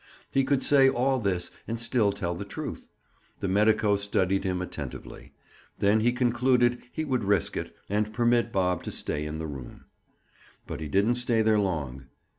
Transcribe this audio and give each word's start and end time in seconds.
He 0.31 0.43
could 0.43 0.63
say 0.63 0.89
all 0.89 1.19
this 1.19 1.51
and 1.67 1.79
still 1.79 2.11
tell 2.11 2.33
the 2.33 2.43
truth. 2.43 2.87
The 3.39 3.47
medico 3.47 3.97
studied 3.97 4.43
him 4.43 4.59
attentively; 4.59 5.31
then 5.77 5.99
he 5.99 6.11
concluded 6.11 6.81
he 6.91 7.05
would 7.05 7.23
risk 7.23 7.55
it 7.55 7.75
and 7.87 8.11
permit 8.11 8.51
Bob 8.51 8.81
to 8.85 8.91
stay 8.91 9.27
in 9.27 9.37
the 9.37 9.45
room. 9.45 9.85
But 10.65 10.79
he 10.79 10.87
didn't 10.87 11.15
stay 11.21 11.43
there 11.43 11.59
long. 11.59 12.07